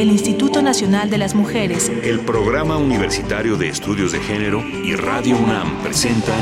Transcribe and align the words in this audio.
el 0.00 0.10
Instituto 0.10 0.62
Nacional 0.62 1.10
de 1.10 1.18
las 1.18 1.34
Mujeres, 1.34 1.90
el 2.04 2.20
Programa 2.20 2.76
Universitario 2.76 3.56
de 3.56 3.68
Estudios 3.68 4.12
de 4.12 4.20
Género 4.20 4.62
y 4.84 4.94
Radio 4.94 5.36
UNAM 5.36 5.82
presentan 5.82 6.38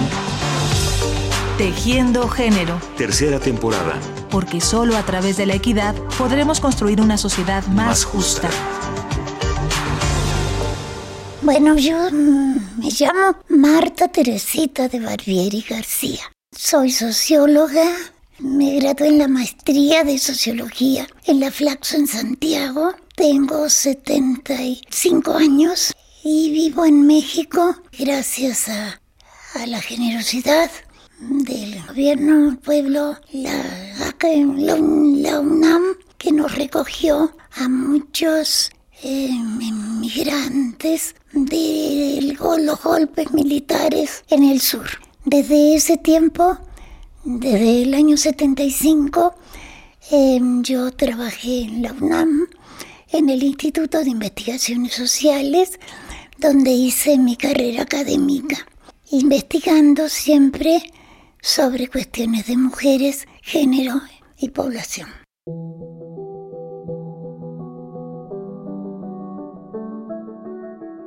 Tejiendo 1.56 2.28
Género. 2.28 2.78
Tercera 2.98 3.40
temporada. 3.40 3.98
Porque 4.28 4.60
solo 4.60 4.94
a 4.94 5.02
través 5.04 5.38
de 5.38 5.46
la 5.46 5.54
equidad 5.54 5.94
podremos 6.18 6.60
construir 6.60 7.00
una 7.00 7.16
sociedad 7.16 7.66
más, 7.68 8.04
justa. 8.04 8.50
Bueno, 11.40 11.78
yo 11.78 11.96
mm, 12.12 12.80
me 12.80 12.90
llamo 12.90 13.38
Marta 13.48 14.08
Teresita 14.08 14.88
de 14.88 15.00
Barbieri 15.00 15.64
García. 15.66 16.30
Soy 16.54 16.90
socióloga, 16.90 17.90
me 18.38 18.78
gradué 18.78 19.08
en 19.08 19.18
la 19.18 19.28
maestría 19.28 20.04
de 20.04 20.18
sociología 20.18 21.06
en 21.24 21.40
la 21.40 21.50
Flaxo 21.50 21.96
en 21.96 22.06
Santiago. 22.06 22.92
Tengo 23.16 23.70
75 23.70 25.32
años 25.32 25.94
y 26.22 26.50
vivo 26.50 26.84
en 26.84 27.06
México 27.06 27.74
gracias 27.98 28.68
a, 28.68 29.00
la 29.66 29.80
generosidad 29.80 30.70
del 31.18 31.82
gobierno, 31.86 32.50
el 32.50 32.58
pueblo, 32.58 33.16
la, 33.32 34.14
la, 34.20 34.74
UNAM, 35.40 35.82
que 36.18 36.30
nos 36.30 36.54
recogió 36.54 37.34
a 37.52 37.70
muchos 37.70 38.70
eh, 39.02 39.30
de 41.32 42.36
los 42.36 42.82
golpes 42.82 43.32
militares 43.32 44.24
en 44.28 44.44
el 44.44 44.60
sur. 44.60 44.86
Desde 45.24 45.74
ese 45.74 45.96
tiempo 45.96 46.58
desde 47.24 47.82
el 47.82 47.94
año 47.94 48.18
75 48.18 49.34
em, 50.10 50.62
yo 50.62 50.92
trabajé 50.92 51.62
en 51.62 51.82
la 51.82 51.92
UNAM, 51.92 52.46
en 53.10 53.28
el 53.30 53.42
Instituto 53.42 54.02
de 54.02 54.10
Investigaciones 54.10 54.94
Sociales, 54.94 55.78
donde 56.38 56.70
hice 56.70 57.18
mi 57.18 57.36
carrera 57.36 57.82
académica, 57.82 58.56
investigando 59.10 60.08
siempre 60.08 60.92
sobre 61.40 61.88
cuestiones 61.88 62.46
de 62.46 62.56
mujeres, 62.56 63.26
género 63.42 64.00
y 64.38 64.48
población. 64.50 65.08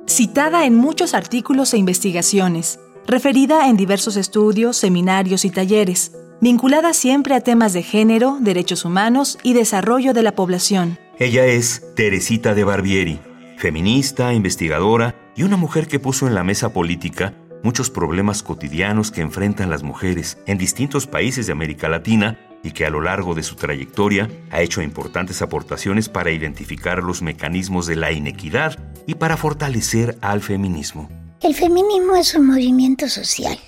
Citada 0.08 0.66
en 0.66 0.76
muchos 0.76 1.14
artículos 1.14 1.74
e 1.74 1.78
investigaciones, 1.78 2.80
referida 3.06 3.68
en 3.68 3.78
diversos 3.78 4.18
estudios, 4.18 4.78
seminarios 4.78 5.46
y 5.46 5.50
talleres, 5.50 6.14
vinculada 6.42 6.94
siempre 6.94 7.36
a 7.36 7.42
temas 7.42 7.74
de 7.74 7.84
género, 7.84 8.38
derechos 8.40 8.86
humanos 8.86 9.38
y 9.44 9.54
desarrollo 9.54 10.14
de 10.14 10.24
la 10.24 10.34
población. 10.34 10.98
Ella 11.22 11.46
es 11.48 11.84
Teresita 11.98 12.56
de 12.56 12.64
Barbieri, 12.64 13.20
feminista, 13.58 14.34
investigadora 14.34 15.16
y 15.36 15.44
una 15.44 15.58
mujer 15.58 15.88
que 15.88 16.00
puso 16.00 16.28
en 16.28 16.34
la 16.34 16.46
mesa 16.46 16.72
política 16.72 17.34
muchos 17.62 17.90
problemas 17.90 18.42
cotidianos 18.42 19.12
que 19.12 19.20
enfrentan 19.20 19.70
las 19.70 19.84
mujeres 19.84 20.38
en 20.46 20.58
distintos 20.58 21.08
países 21.08 21.46
de 21.46 21.52
América 21.52 21.90
Latina 21.90 22.40
y 22.64 22.72
que 22.72 22.86
a 22.86 22.90
lo 22.90 23.02
largo 23.02 23.36
de 23.36 23.44
su 23.44 23.56
trayectoria 23.56 24.30
ha 24.50 24.62
hecho 24.62 24.82
importantes 24.82 25.42
aportaciones 25.42 26.08
para 26.08 26.32
identificar 26.32 27.04
los 27.04 27.22
mecanismos 27.22 27.86
de 27.86 27.98
la 27.98 28.14
inequidad 28.14 28.80
y 29.06 29.16
para 29.16 29.36
fortalecer 29.36 30.18
al 30.22 30.40
feminismo. 30.40 31.10
El 31.42 31.54
feminismo 31.54 32.16
es 32.16 32.34
un 32.34 32.48
movimiento 32.48 33.10
social 33.10 33.60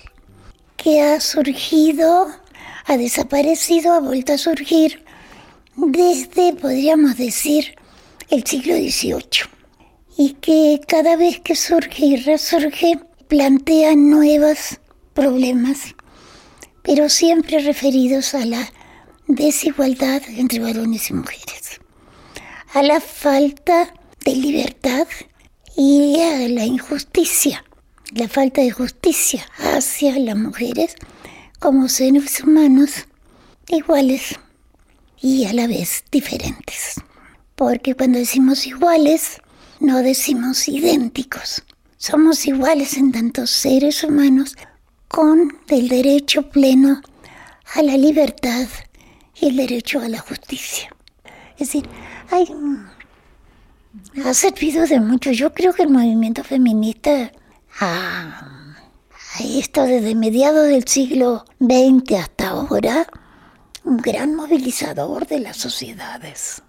que 0.78 1.02
ha 1.02 1.20
surgido, 1.20 2.28
ha 2.86 2.96
desaparecido, 2.96 3.92
ha 3.92 4.00
vuelto 4.00 4.32
a 4.32 4.38
surgir 4.38 5.04
desde, 5.76 6.52
podríamos 6.54 7.16
decir, 7.16 7.74
el 8.30 8.44
siglo 8.44 8.74
XVIII. 8.74 9.48
Y 10.16 10.34
que 10.34 10.80
cada 10.86 11.16
vez 11.16 11.40
que 11.40 11.56
surge 11.56 12.04
y 12.04 12.16
resurge, 12.16 12.98
plantea 13.28 13.96
nuevos 13.96 14.78
problemas, 15.14 15.94
pero 16.82 17.08
siempre 17.08 17.60
referidos 17.60 18.34
a 18.34 18.44
la 18.44 18.70
desigualdad 19.26 20.22
entre 20.28 20.58
varones 20.60 21.08
y 21.08 21.14
mujeres, 21.14 21.80
a 22.74 22.82
la 22.82 23.00
falta 23.00 23.94
de 24.24 24.36
libertad 24.36 25.06
y 25.76 26.20
a 26.20 26.48
la 26.48 26.66
injusticia, 26.66 27.64
la 28.14 28.28
falta 28.28 28.60
de 28.60 28.70
justicia 28.70 29.46
hacia 29.58 30.18
las 30.18 30.36
mujeres 30.36 30.96
como 31.58 31.88
seres 31.88 32.42
humanos 32.42 33.06
iguales 33.68 34.38
y 35.22 35.46
a 35.46 35.52
la 35.52 35.66
vez 35.66 36.04
diferentes. 36.10 37.00
Porque 37.54 37.94
cuando 37.94 38.18
decimos 38.18 38.66
iguales, 38.66 39.40
no 39.80 40.02
decimos 40.02 40.68
idénticos. 40.68 41.62
Somos 41.96 42.44
iguales 42.46 42.96
en 42.96 43.12
tantos 43.12 43.50
seres 43.50 44.02
humanos 44.02 44.56
con 45.06 45.56
el 45.68 45.88
derecho 45.88 46.50
pleno 46.50 47.00
a 47.74 47.82
la 47.82 47.96
libertad 47.96 48.66
y 49.40 49.48
el 49.48 49.56
derecho 49.56 50.00
a 50.00 50.08
la 50.08 50.18
justicia. 50.18 50.90
Es 51.58 51.68
decir, 51.68 51.88
ha 54.24 54.34
servido 54.34 54.86
de 54.86 55.00
mucho. 55.00 55.30
Yo 55.30 55.54
creo 55.54 55.72
que 55.72 55.84
el 55.84 55.90
movimiento 55.90 56.42
feminista 56.42 57.30
ha, 57.78 58.74
estado 59.38 59.86
desde 59.86 60.14
mediados 60.14 60.66
del 60.66 60.86
siglo 60.88 61.44
XX 61.60 62.18
hasta 62.18 62.48
ahora 62.48 63.06
un 63.84 63.96
gran 63.96 64.34
movilizador 64.34 65.26
de 65.26 65.40
las 65.40 65.56
sociedades. 65.56 66.62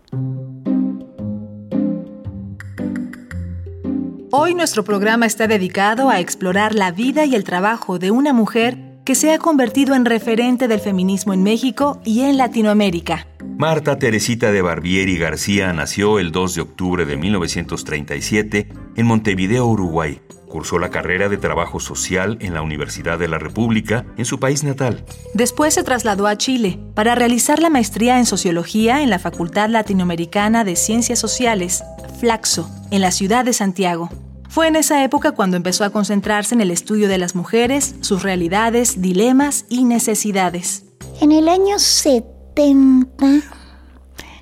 Hoy 4.32 4.56
nuestro 4.56 4.84
programa 4.84 5.28
está 5.28 5.48
dedicado 5.48 6.10
a 6.10 6.20
explorar 6.20 6.74
la 6.74 6.92
vida 6.92 7.26
y 7.26 7.36
el 7.36 7.44
trabajo 7.44 8.00
de 8.00 8.10
una 8.10 8.34
mujer 8.34 8.78
que 9.06 9.16
se 9.16 9.32
ha 9.32 9.38
convertido 9.38 9.94
en 9.96 10.06
referente 10.06 10.68
del 10.68 10.80
feminismo 10.80 11.34
en 11.34 11.44
México 11.44 12.02
y 12.04 12.22
en 12.22 12.38
Latinoamérica. 12.38 13.28
Marta 13.58 14.00
Teresita 14.00 14.52
de 14.52 14.64
Barbieri 14.64 15.18
García 15.18 15.72
nació 15.74 16.18
el 16.18 16.32
2 16.32 16.56
de 16.56 16.62
octubre 16.62 17.06
de 17.06 17.18
1937 17.18 18.70
en 18.96 19.06
Montevideo, 19.06 19.68
Uruguay. 19.68 20.20
Cursó 20.54 20.78
la 20.78 20.92
carrera 20.92 21.30
de 21.30 21.38
Trabajo 21.38 21.80
Social 21.80 22.38
en 22.40 22.54
la 22.54 22.62
Universidad 22.62 23.18
de 23.18 23.28
la 23.28 23.40
República, 23.40 24.06
en 24.18 24.26
su 24.26 24.40
país 24.40 24.64
natal. 24.64 25.04
Después 25.34 25.74
se 25.74 25.82
trasladó 25.82 26.28
a 26.28 26.38
Chile 26.38 26.78
para 26.94 27.16
realizar 27.16 27.58
la 27.58 27.72
maestría 27.72 28.20
en 28.20 28.28
Sociología 28.28 29.02
en 29.02 29.10
la 29.10 29.18
Facultad 29.18 29.68
Latinoamericana 29.70 30.64
de 30.64 30.76
Ciencias 30.76 31.18
Sociales, 31.18 31.84
Flaxo, 32.20 32.70
en 32.92 33.02
la 33.02 33.10
ciudad 33.10 33.46
de 33.46 33.54
Santiago. 33.54 34.12
Fue 34.48 34.68
en 34.68 34.76
esa 34.76 35.04
época 35.04 35.32
cuando 35.32 35.58
empezó 35.58 35.86
a 35.86 35.90
concentrarse 35.90 36.54
en 36.54 36.62
el 36.62 36.70
estudio 36.70 37.08
de 37.08 37.18
las 37.18 37.34
mujeres, 37.34 37.96
sus 38.02 38.22
realidades, 38.22 39.02
dilemas 39.02 39.66
y 39.70 39.86
necesidades. 39.86 40.86
En 41.20 41.32
el 41.32 41.50
año 41.50 41.80
70, 41.80 43.26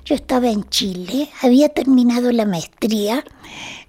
yo 0.04 0.14
estaba 0.14 0.50
en 0.50 0.68
Chile, 0.68 1.30
había 1.40 1.70
terminado 1.70 2.30
la 2.32 2.44
maestría, 2.44 3.24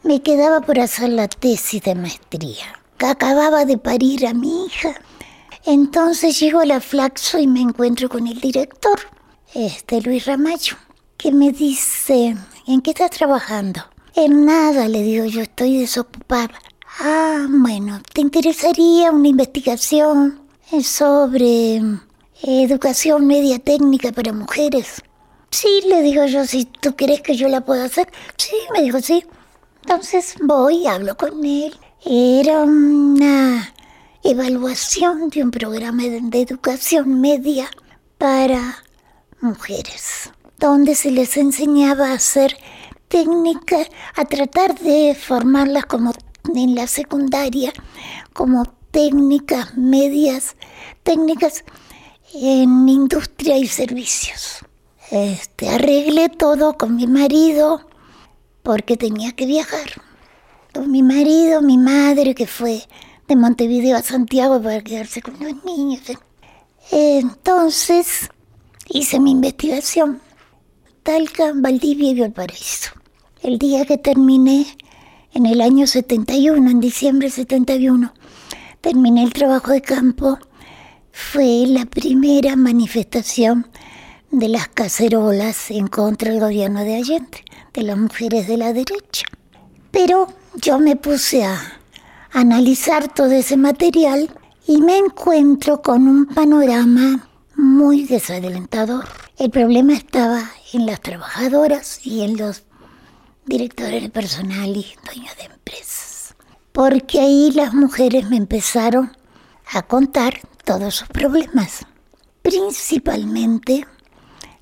me 0.03 0.21
quedaba 0.21 0.61
por 0.61 0.79
hacer 0.79 1.09
la 1.09 1.27
tesis 1.27 1.81
de 1.81 1.95
maestría. 1.95 2.79
Acababa 2.99 3.65
de 3.65 3.77
parir 3.77 4.27
a 4.27 4.33
mi 4.33 4.65
hija. 4.65 4.95
Entonces 5.65 6.39
llego 6.39 6.59
a 6.59 6.65
la 6.65 6.79
Flaxo 6.79 7.39
y 7.39 7.47
me 7.47 7.61
encuentro 7.61 8.09
con 8.09 8.27
el 8.27 8.39
director, 8.39 8.99
este 9.53 10.01
Luis 10.01 10.25
Ramayo, 10.25 10.75
que 11.17 11.31
me 11.31 11.51
dice, 11.51 12.35
¿en 12.67 12.81
qué 12.81 12.91
estás 12.91 13.11
trabajando? 13.11 13.81
En 14.15 14.45
nada, 14.45 14.87
le 14.87 15.01
digo 15.01 15.25
yo, 15.25 15.41
estoy 15.41 15.79
desocupada. 15.79 16.59
Ah, 16.99 17.47
bueno, 17.49 18.01
¿te 18.13 18.21
interesaría 18.21 19.11
una 19.11 19.27
investigación 19.29 20.41
sobre 20.83 21.81
educación 22.43 23.25
media 23.25 23.57
técnica 23.57 24.11
para 24.11 24.33
mujeres? 24.33 25.01
Sí, 25.49 25.81
le 25.87 26.01
digo 26.01 26.25
yo, 26.25 26.45
si 26.45 26.65
tú 26.65 26.95
crees 26.95 27.21
que 27.21 27.35
yo 27.35 27.47
la 27.47 27.61
puedo 27.61 27.83
hacer. 27.83 28.11
Sí, 28.37 28.55
me 28.73 28.81
dijo, 28.81 28.99
sí. 29.01 29.23
Entonces 29.85 30.35
voy, 30.41 30.87
hablo 30.87 31.17
con 31.17 31.43
él. 31.43 31.75
Era 32.05 32.61
una 32.61 33.73
evaluación 34.23 35.29
de 35.29 35.43
un 35.43 35.51
programa 35.51 36.03
de 36.03 36.41
educación 36.41 37.19
media 37.19 37.69
para 38.17 38.81
mujeres, 39.41 40.31
donde 40.57 40.95
se 40.95 41.11
les 41.11 41.35
enseñaba 41.35 42.11
a 42.11 42.13
hacer 42.13 42.55
técnica 43.09 43.77
a 44.15 44.23
tratar 44.23 44.79
de 44.79 45.15
formarlas 45.15 45.85
como 45.85 46.13
en 46.55 46.75
la 46.75 46.87
secundaria, 46.87 47.73
como 48.31 48.63
técnicas 48.91 49.75
medias, 49.77 50.55
técnicas 51.03 51.65
en 52.33 52.87
industria 52.87 53.57
y 53.57 53.67
servicios. 53.67 54.59
Este, 55.11 55.67
arreglé 55.67 56.29
todo 56.29 56.77
con 56.77 56.95
mi 56.95 57.05
marido 57.05 57.85
porque 58.63 58.97
tenía 58.97 59.33
que 59.33 59.45
viajar. 59.45 60.01
Con 60.73 60.91
mi 60.91 61.03
marido, 61.03 61.61
mi 61.61 61.77
madre, 61.77 62.33
que 62.33 62.47
fue 62.47 62.81
de 63.27 63.35
Montevideo 63.35 63.95
a 63.95 64.01
Santiago 64.01 64.61
para 64.61 64.81
quedarse 64.81 65.21
con 65.21 65.35
los 65.39 65.63
niños. 65.63 66.01
Entonces 66.91 68.29
hice 68.89 69.19
mi 69.19 69.31
investigación. 69.31 70.21
Talca, 71.03 71.51
Valdivia 71.53 72.11
y 72.11 72.19
Valparaíso. 72.19 72.91
el 73.41 73.59
día 73.59 73.85
que 73.85 73.97
terminé, 73.97 74.65
en 75.33 75.45
el 75.45 75.59
año 75.59 75.85
71, 75.85 76.69
en 76.71 76.79
diciembre 76.79 77.29
71, 77.29 78.13
terminé 78.79 79.23
el 79.23 79.33
trabajo 79.33 79.71
de 79.71 79.81
campo, 79.81 80.39
fue 81.11 81.65
la 81.67 81.85
primera 81.85 82.55
manifestación 82.55 83.67
de 84.31 84.47
las 84.47 84.69
cacerolas 84.69 85.71
en 85.71 85.87
contra 85.87 86.31
del 86.31 86.39
gobierno 86.39 86.83
de 86.83 86.95
Allende, 86.95 87.43
de 87.73 87.83
las 87.83 87.97
mujeres 87.97 88.47
de 88.47 88.57
la 88.57 88.73
derecha. 88.73 89.25
Pero 89.91 90.27
yo 90.55 90.79
me 90.79 90.95
puse 90.95 91.43
a 91.43 91.79
analizar 92.31 93.13
todo 93.13 93.31
ese 93.31 93.57
material 93.57 94.29
y 94.67 94.81
me 94.81 94.97
encuentro 94.97 95.81
con 95.81 96.07
un 96.07 96.25
panorama 96.25 97.27
muy 97.55 98.05
desalentador. 98.05 99.05
El 99.37 99.49
problema 99.49 99.93
estaba 99.93 100.51
en 100.73 100.85
las 100.85 101.01
trabajadoras 101.01 102.05
y 102.05 102.21
en 102.21 102.37
los 102.37 102.63
directores 103.45 104.01
de 104.01 104.09
personal 104.09 104.69
y 104.69 104.85
dueños 105.05 105.35
de 105.37 105.43
empresas. 105.43 106.35
Porque 106.71 107.19
ahí 107.19 107.51
las 107.51 107.73
mujeres 107.73 108.29
me 108.29 108.37
empezaron 108.37 109.15
a 109.71 109.81
contar 109.83 110.39
todos 110.63 110.95
sus 110.95 111.07
problemas. 111.09 111.85
Principalmente 112.41 113.85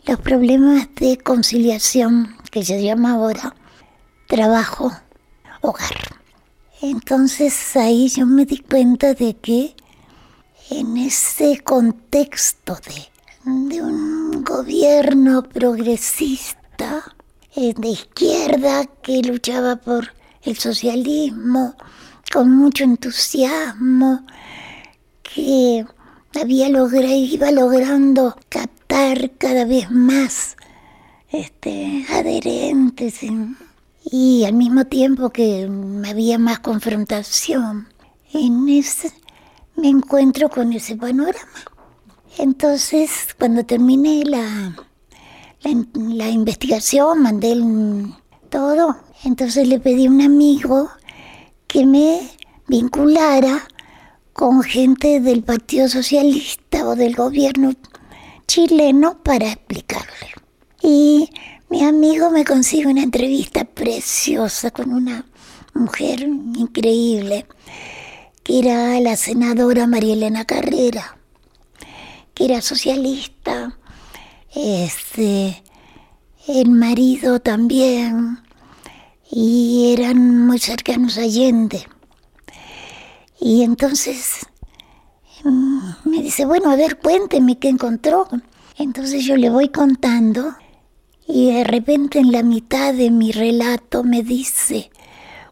los 0.05 0.19
problemas 0.19 0.87
de 0.95 1.17
conciliación, 1.17 2.35
que 2.51 2.63
se 2.65 2.83
llama 2.83 3.13
ahora 3.13 3.55
trabajo, 4.27 4.91
hogar. 5.61 6.19
Entonces 6.81 7.75
ahí 7.75 8.09
yo 8.09 8.25
me 8.25 8.45
di 8.45 8.59
cuenta 8.59 9.13
de 9.13 9.35
que 9.35 9.75
en 10.69 10.97
ese 10.97 11.61
contexto 11.63 12.77
de, 12.85 13.69
de 13.69 13.81
un 13.81 14.43
gobierno 14.43 15.43
progresista, 15.43 17.15
eh, 17.55 17.73
de 17.75 17.89
izquierda 17.89 18.85
que 19.01 19.21
luchaba 19.21 19.75
por 19.75 20.13
el 20.43 20.57
socialismo 20.57 21.75
con 22.31 22.51
mucho 22.55 22.83
entusiasmo, 22.83 24.25
que 25.21 25.85
había 26.39 26.69
logrado, 26.69 27.13
iba 27.13 27.51
logrando 27.51 28.37
captar 28.49 29.31
cada 29.37 29.65
vez 29.65 29.91
más 29.91 30.55
este, 31.31 32.05
adherentes 32.09 33.19
y 34.03 34.43
al 34.45 34.53
mismo 34.53 34.85
tiempo 34.85 35.29
que 35.29 35.69
había 36.07 36.37
más 36.37 36.59
confrontación. 36.59 37.87
En 38.33 38.67
ese 38.69 39.11
me 39.75 39.89
encuentro 39.89 40.49
con 40.49 40.73
ese 40.73 40.95
panorama. 40.95 41.65
Entonces, 42.37 43.35
cuando 43.37 43.65
terminé 43.65 44.23
la, 44.25 44.75
la, 45.63 46.29
investigación, 46.29 47.21
mandé 47.21 47.55
todo. 48.49 48.97
Entonces 49.23 49.67
le 49.67 49.79
pedí 49.79 50.07
a 50.07 50.09
un 50.09 50.21
amigo 50.21 50.89
que 51.67 51.85
me 51.85 52.21
vinculara 52.67 53.67
con 54.33 54.63
gente 54.63 55.19
del 55.19 55.43
Partido 55.43 55.89
Socialista 55.89 56.87
o 56.87 56.95
del 56.95 57.15
gobierno 57.15 57.73
chileno 58.47 59.21
para 59.23 59.51
explicarle. 59.51 60.40
Y 60.83 61.29
mi 61.69 61.83
amigo 61.83 62.31
me 62.31 62.43
consigue 62.43 62.87
una 62.87 63.03
entrevista 63.03 63.63
preciosa 63.63 64.71
con 64.71 64.91
una 64.91 65.25
mujer 65.73 66.21
increíble, 66.21 67.45
que 68.43 68.59
era 68.59 68.99
la 68.99 69.15
senadora 69.15 69.87
María 69.87 70.13
Elena 70.13 70.45
Carrera, 70.45 71.17
que 72.33 72.45
era 72.45 72.61
socialista, 72.61 73.77
este, 74.53 75.63
el 76.47 76.71
marido 76.71 77.39
también, 77.39 78.39
y 79.29 79.93
eran 79.93 80.45
muy 80.45 80.59
cercanos 80.59 81.17
a 81.17 81.21
Allende. 81.21 81.87
Y 83.39 83.63
entonces 83.63 84.45
mm, 85.43 85.91
me 86.05 86.21
dice, 86.21 86.45
bueno, 86.45 86.69
a 86.69 86.75
ver, 86.75 86.99
cuénteme 86.99 87.57
qué 87.57 87.69
encontró. 87.69 88.27
Entonces 88.77 89.23
yo 89.23 89.37
le 89.37 89.49
voy 89.49 89.69
contando 89.69 90.53
y 91.33 91.53
de 91.53 91.63
repente 91.63 92.19
en 92.19 92.31
la 92.31 92.43
mitad 92.43 92.93
de 92.93 93.09
mi 93.09 93.31
relato 93.31 94.03
me 94.03 94.21
dice, 94.21 94.91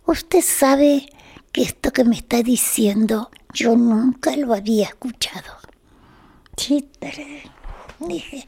usted 0.05 0.41
sabe 0.41 1.09
que 1.51 1.61
esto 1.61 1.91
que 1.91 2.03
me 2.03 2.15
está 2.15 2.43
diciendo 2.43 3.29
yo 3.53 3.75
nunca 3.75 4.35
lo 4.35 4.53
había 4.53 4.85
escuchado. 4.85 5.53
Sí, 6.57 6.85
dije, 7.99 8.47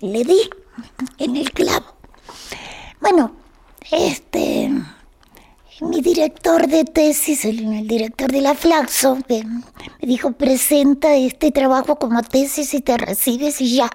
le 0.00 0.24
di 0.24 0.38
en 1.18 1.36
el 1.36 1.50
clavo. 1.50 1.96
Bueno, 3.00 3.32
este, 3.90 4.70
mi 5.80 6.00
director 6.00 6.66
de 6.68 6.84
tesis, 6.84 7.44
el, 7.44 7.86
director 7.88 8.30
de 8.30 8.40
la 8.40 8.54
Flaxo, 8.54 9.18
me 9.28 9.44
dijo, 10.00 10.32
presenta 10.32 11.14
este 11.16 11.50
trabajo 11.50 11.96
como 11.96 12.22
tesis 12.22 12.72
y 12.72 12.80
te 12.80 12.96
recibes 12.96 13.60
y 13.60 13.76
ya, 13.76 13.90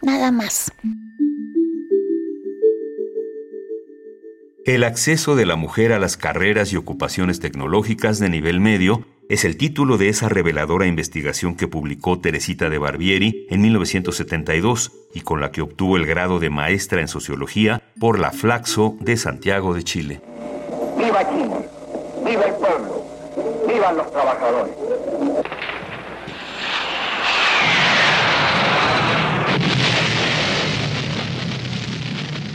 nada 0.00 0.30
más. 0.30 0.72
El 4.64 4.84
acceso 4.84 5.34
de 5.34 5.44
la 5.44 5.56
mujer 5.56 5.92
a 5.92 5.98
las 5.98 6.16
carreras 6.16 6.72
y 6.72 6.76
ocupaciones 6.76 7.40
tecnológicas 7.40 8.20
de 8.20 8.28
nivel 8.28 8.60
medio 8.60 9.04
es 9.28 9.44
el 9.44 9.56
título 9.56 9.98
de 9.98 10.08
esa 10.08 10.28
reveladora 10.28 10.86
investigación 10.86 11.56
que 11.56 11.66
publicó 11.66 12.20
Teresita 12.20 12.70
de 12.70 12.78
Barbieri 12.78 13.48
en 13.50 13.60
1972 13.60 14.92
y 15.14 15.22
con 15.22 15.40
la 15.40 15.50
que 15.50 15.62
obtuvo 15.62 15.96
el 15.96 16.06
grado 16.06 16.38
de 16.38 16.50
maestra 16.50 17.00
en 17.00 17.08
sociología 17.08 17.82
por 17.98 18.20
la 18.20 18.30
Flaxo 18.30 18.96
de 19.00 19.16
Santiago 19.16 19.74
de 19.74 19.82
Chile. 19.82 20.20
¡Viva 20.96 21.28
Chile! 21.28 21.68
¡Viva 22.24 22.44
el 22.44 22.54
pueblo! 22.54 23.04
¡Vivan 23.66 23.96
los 23.96 24.12
trabajadores! 24.12 24.74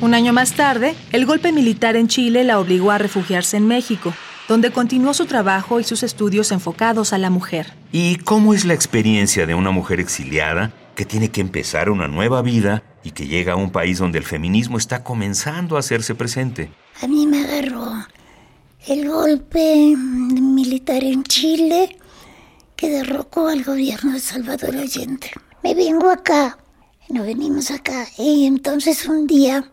Un 0.07 0.13
año 0.13 0.31
más 0.31 0.53
tarde, 0.53 0.95
el 1.11 1.25
golpe 1.25 1.51
militar 1.51 1.97
en 1.97 2.07
Chile 2.07 2.45
la 2.45 2.61
obligó 2.61 2.91
a 2.91 2.97
refugiarse 2.97 3.57
en 3.57 3.67
México, 3.67 4.13
donde 4.47 4.71
continuó 4.71 5.13
su 5.13 5.25
trabajo 5.25 5.81
y 5.81 5.83
sus 5.83 6.01
estudios 6.01 6.53
enfocados 6.53 7.11
a 7.11 7.17
la 7.17 7.29
mujer. 7.29 7.73
¿Y 7.91 8.15
cómo 8.15 8.53
es 8.53 8.63
la 8.63 8.73
experiencia 8.73 9.45
de 9.45 9.53
una 9.53 9.71
mujer 9.71 9.99
exiliada 9.99 10.71
que 10.95 11.03
tiene 11.03 11.29
que 11.29 11.41
empezar 11.41 11.89
una 11.89 12.07
nueva 12.07 12.41
vida 12.41 12.83
y 13.03 13.11
que 13.11 13.27
llega 13.27 13.51
a 13.51 13.55
un 13.57 13.69
país 13.69 13.97
donde 13.97 14.17
el 14.17 14.23
feminismo 14.23 14.77
está 14.77 15.03
comenzando 15.03 15.75
a 15.75 15.79
hacerse 15.79 16.15
presente? 16.15 16.71
A 17.01 17.07
mí 17.07 17.27
me 17.27 17.43
agarró 17.43 17.91
el 18.87 19.09
golpe 19.09 19.93
militar 19.97 21.03
en 21.03 21.23
Chile 21.23 21.97
que 22.77 22.89
derrocó 22.89 23.49
al 23.49 23.65
gobierno 23.65 24.13
de 24.13 24.21
Salvador 24.21 24.73
Allende. 24.77 25.31
Me 25.65 25.75
vengo 25.75 26.09
acá, 26.09 26.57
nos 27.09 27.25
venimos 27.25 27.71
acá, 27.71 28.07
y 28.17 28.45
entonces 28.45 29.05
un 29.05 29.27
día 29.27 29.69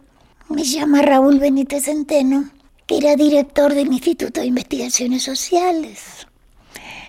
me 0.49 0.65
llama 0.65 1.03
Raúl 1.03 1.39
Benítez 1.39 1.85
Centeno, 1.85 2.51
que 2.87 2.99
era 2.99 3.17
director 3.17 3.75
del 3.75 3.93
Instituto 3.93 4.41
de 4.41 4.47
Investigaciones 4.47 5.23
Sociales. 5.23 6.27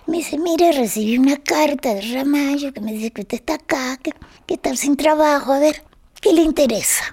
Me 0.06 0.18
dice, 0.18 0.38
mire, 0.38 0.72
recibí 0.72 1.18
una 1.18 1.36
carta 1.36 1.94
de 1.94 2.00
Ramallo 2.14 2.72
que 2.72 2.80
me 2.80 2.92
dice 2.92 3.10
que 3.10 3.22
usted 3.22 3.38
está 3.38 3.54
acá, 3.54 3.96
que, 3.98 4.12
que 4.46 4.54
está 4.54 4.74
sin 4.76 4.96
trabajo, 4.96 5.52
a 5.52 5.58
ver, 5.58 5.84
¿qué 6.20 6.32
le 6.32 6.42
interesa? 6.42 7.04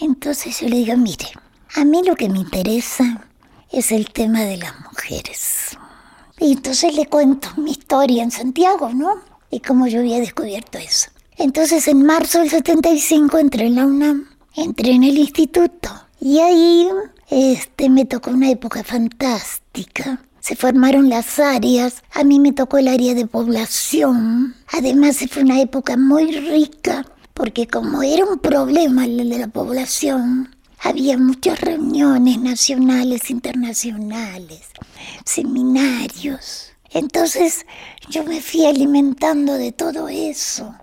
Entonces 0.00 0.60
yo 0.60 0.68
le 0.68 0.76
digo, 0.76 0.96
mire, 0.96 1.26
a 1.74 1.84
mí 1.84 2.02
lo 2.04 2.14
que 2.14 2.28
me 2.28 2.38
interesa 2.38 3.28
es 3.72 3.90
el 3.90 4.10
tema 4.10 4.42
de 4.42 4.58
las 4.58 4.78
mujeres. 4.80 5.76
Y 6.38 6.52
entonces 6.52 6.94
le 6.94 7.06
cuento 7.06 7.48
mi 7.56 7.72
historia 7.72 8.22
en 8.22 8.30
Santiago, 8.30 8.90
¿no? 8.94 9.16
Y 9.50 9.60
cómo 9.60 9.88
yo 9.88 10.00
había 10.00 10.20
descubierto 10.20 10.78
eso. 10.78 11.10
Entonces 11.36 11.88
en 11.88 12.04
marzo 12.04 12.38
del 12.38 12.50
75 12.50 13.38
entré 13.38 13.66
en 13.66 13.74
la 13.74 13.86
UNAM 13.86 14.27
entré 14.58 14.90
en 14.90 15.04
el 15.04 15.18
instituto 15.18 15.88
y 16.20 16.38
ahí 16.40 16.88
este, 17.30 17.88
me 17.88 18.04
tocó 18.04 18.30
una 18.30 18.50
época 18.50 18.82
fantástica. 18.82 20.20
Se 20.40 20.56
formaron 20.56 21.08
las 21.08 21.38
áreas, 21.38 22.02
a 22.12 22.24
mí 22.24 22.40
me 22.40 22.52
tocó 22.52 22.78
el 22.78 22.88
área 22.88 23.14
de 23.14 23.26
población. 23.26 24.54
Además 24.72 25.18
fue 25.30 25.42
una 25.42 25.60
época 25.60 25.96
muy 25.96 26.32
rica 26.32 27.04
porque 27.34 27.68
como 27.68 28.02
era 28.02 28.24
un 28.24 28.38
problema 28.38 29.04
el 29.04 29.28
de 29.28 29.38
la 29.38 29.48
población, 29.48 30.56
había 30.80 31.16
muchas 31.18 31.60
reuniones 31.60 32.38
nacionales, 32.40 33.30
internacionales, 33.30 34.62
seminarios. 35.24 36.72
Entonces 36.90 37.64
yo 38.08 38.24
me 38.24 38.40
fui 38.40 38.66
alimentando 38.66 39.54
de 39.54 39.70
todo 39.70 40.08
eso. 40.08 40.74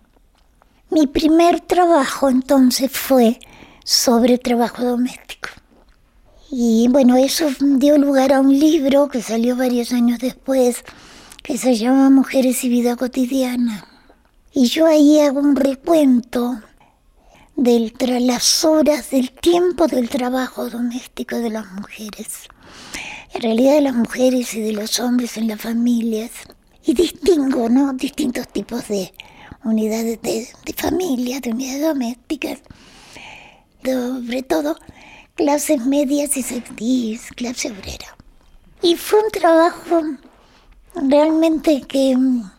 Mi 0.92 1.08
primer 1.08 1.60
trabajo 1.62 2.30
entonces 2.30 2.92
fue 2.92 3.40
sobre 3.86 4.40
trabajo 4.40 4.84
doméstico. 4.84 5.50
Y 6.52 6.88
bueno, 6.90 7.18
eso 7.18 7.48
dio 7.60 7.98
lugar 7.98 8.34
a 8.34 8.42
un 8.42 8.60
libro 8.60 9.08
que 9.08 9.22
salió 9.22 9.56
varios 9.56 9.94
años 9.94 10.20
después, 10.20 10.84
que 11.44 11.58
se 11.58 11.76
llama 11.76 12.10
Mujeres 12.10 12.64
y 12.64 12.70
Vida 12.70 12.96
Cotidiana. 12.96 13.88
Y 14.52 14.66
yo 14.68 14.88
ahí 14.88 15.20
hago 15.20 15.40
un 15.40 15.56
recuento 15.56 16.62
de 17.56 17.94
las 18.22 18.66
horas, 18.66 19.12
del 19.12 19.32
tiempo 19.32 19.86
del 19.88 20.10
trabajo 20.10 20.68
doméstico 20.70 21.38
de 21.38 21.52
las 21.52 21.72
mujeres. 21.74 22.50
En 23.34 23.42
realidad 23.42 23.74
de 23.76 23.82
las 23.82 23.96
mujeres 23.96 24.54
y 24.56 24.62
de 24.62 24.72
los 24.72 25.00
hombres 25.00 25.38
en 25.38 25.48
las 25.48 25.62
familias. 25.62 26.32
Y 26.84 26.96
distingo, 26.96 27.70
¿no? 27.70 27.94
Distintos 27.94 28.48
tipos 28.48 28.88
de 28.88 29.14
unidades 29.64 30.22
de, 30.24 30.48
de 30.66 30.74
familia, 30.74 31.40
de 31.40 31.52
unidades 31.52 31.82
domésticas. 31.84 32.60
Sobre 33.86 34.42
todo 34.42 34.76
clases 35.36 35.86
medias 35.86 36.36
y 36.38 36.42
sextis, 36.42 37.30
clase 37.36 37.72
obrera. 37.72 38.18
Y 38.82 38.96
fue 38.96 39.20
un 39.24 39.30
trabajo 39.30 40.02
realmente 40.96 41.82
que 41.82 42.18
mm, 42.18 42.50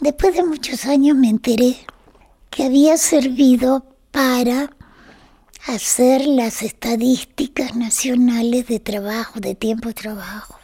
después 0.00 0.34
de 0.34 0.44
muchos 0.44 0.86
años 0.86 1.18
me 1.18 1.28
enteré 1.28 1.76
que 2.48 2.64
había 2.64 2.96
servido 2.96 3.84
para 4.10 4.70
hacer 5.66 6.26
las 6.26 6.62
estadísticas 6.62 7.76
nacionales 7.76 8.66
de 8.66 8.80
trabajo, 8.80 9.38
de 9.38 9.54
tiempo 9.54 9.88
de 9.88 9.94
trabajo, 9.94 10.58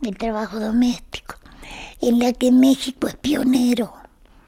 del 0.00 0.16
trabajo 0.16 0.60
doméstico, 0.60 1.34
en 2.00 2.20
la 2.20 2.32
que 2.32 2.52
México 2.52 3.08
es 3.08 3.16
pionero. 3.16 3.92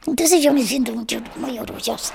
Entonces 0.06 0.40
yo 0.40 0.52
me 0.52 0.64
siento 0.64 0.94
mucho, 0.94 1.20
muy 1.36 1.58
orgullosa. 1.58 2.14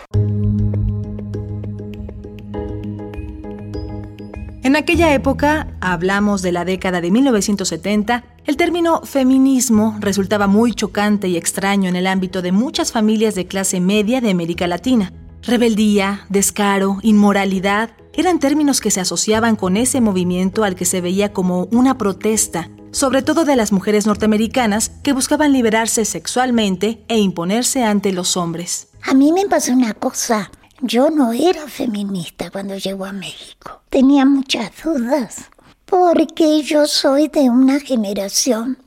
En 4.67 4.75
aquella 4.75 5.13
época, 5.13 5.65
hablamos 5.79 6.41
de 6.41 6.51
la 6.51 6.65
década 6.65 6.99
de 6.99 7.09
1970, 7.09 8.25
el 8.43 8.57
término 8.57 9.01
feminismo 9.05 9.95
resultaba 10.01 10.47
muy 10.47 10.73
chocante 10.73 11.29
y 11.29 11.37
extraño 11.37 11.87
en 11.87 11.95
el 11.95 12.05
ámbito 12.05 12.41
de 12.41 12.51
muchas 12.51 12.91
familias 12.91 13.33
de 13.33 13.47
clase 13.47 13.79
media 13.79 14.19
de 14.19 14.29
América 14.29 14.67
Latina. 14.67 15.13
Rebeldía, 15.41 16.25
descaro, 16.27 16.97
inmoralidad 17.01 17.91
eran 18.11 18.39
términos 18.39 18.81
que 18.81 18.91
se 18.91 18.99
asociaban 18.99 19.55
con 19.55 19.77
ese 19.77 20.01
movimiento 20.01 20.65
al 20.65 20.75
que 20.75 20.83
se 20.83 20.99
veía 20.99 21.31
como 21.31 21.69
una 21.71 21.97
protesta, 21.97 22.69
sobre 22.91 23.21
todo 23.21 23.45
de 23.45 23.55
las 23.55 23.71
mujeres 23.71 24.05
norteamericanas 24.05 24.89
que 25.01 25.13
buscaban 25.13 25.53
liberarse 25.53 26.03
sexualmente 26.03 27.05
e 27.07 27.17
imponerse 27.19 27.85
ante 27.85 28.11
los 28.11 28.35
hombres. 28.35 28.89
A 29.01 29.13
mí 29.13 29.31
me 29.31 29.45
pasó 29.45 29.71
una 29.71 29.93
cosa. 29.93 30.51
Yo 30.81 31.09
no 31.09 31.33
era 31.33 31.67
feminista 31.67 32.51
cuando 32.51 32.77
llegó 32.77 33.05
a 33.05 33.11
México. 33.11 33.81
Tenía 33.89 34.25
muchas 34.25 34.71
dudas, 34.83 35.49
porque 35.85 36.61
yo 36.61 36.85
soy 36.85 37.29
de 37.29 37.49
una 37.49 37.79
generación 37.79 38.77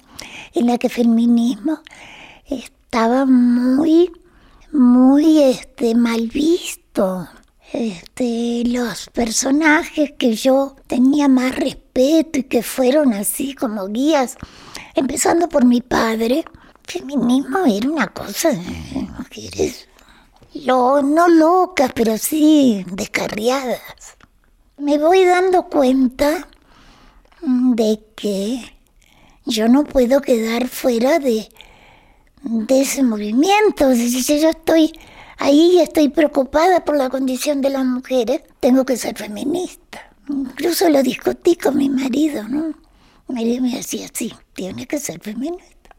en 0.54 0.68
la 0.68 0.78
que 0.78 0.86
el 0.86 0.92
feminismo 0.92 1.80
estaba 2.46 3.26
muy, 3.26 4.12
muy 4.70 5.42
este, 5.42 5.96
mal 5.96 6.28
visto. 6.28 7.28
Este, 7.72 8.62
los 8.66 9.08
personajes 9.10 10.12
que 10.16 10.34
yo 10.34 10.76
tenía 10.86 11.26
más 11.26 11.56
respeto 11.56 12.38
y 12.38 12.44
que 12.44 12.62
fueron 12.62 13.14
así 13.14 13.54
como 13.54 13.88
guías, 13.88 14.36
empezando 14.94 15.48
por 15.48 15.64
mi 15.64 15.80
padre, 15.80 16.44
feminismo 16.84 17.58
era 17.66 17.90
una 17.90 18.06
cosa 18.08 18.50
de 18.50 19.08
mujeres 19.18 19.89
lo, 20.54 21.02
no 21.02 21.28
locas, 21.28 21.92
pero 21.94 22.18
sí 22.18 22.84
descarriadas. 22.92 23.80
Me 24.78 24.98
voy 24.98 25.24
dando 25.24 25.64
cuenta 25.64 26.48
de 27.42 28.00
que 28.16 28.76
yo 29.46 29.68
no 29.68 29.84
puedo 29.84 30.20
quedar 30.20 30.68
fuera 30.68 31.18
de, 31.18 31.48
de 32.42 32.80
ese 32.80 33.02
movimiento. 33.02 33.94
Si 33.94 34.40
yo 34.40 34.50
estoy 34.50 34.92
ahí 35.38 35.72
y 35.74 35.80
estoy 35.80 36.08
preocupada 36.08 36.84
por 36.84 36.96
la 36.96 37.10
condición 37.10 37.60
de 37.60 37.70
las 37.70 37.84
mujeres, 37.84 38.42
tengo 38.60 38.84
que 38.84 38.96
ser 38.96 39.16
feminista. 39.16 40.12
Incluso 40.28 40.88
lo 40.88 41.02
discutí 41.02 41.56
con 41.56 41.76
mi 41.76 41.88
marido, 41.88 42.46
¿no? 42.48 42.74
Marido 43.28 43.62
me 43.62 43.76
decía, 43.76 44.08
sí, 44.12 44.32
tienes 44.54 44.86
que 44.86 44.98
ser 44.98 45.20
feminista, 45.20 45.94